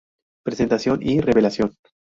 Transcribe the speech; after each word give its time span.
Presentación 0.43 1.03
y 1.03 1.19
revelación. 1.21 1.75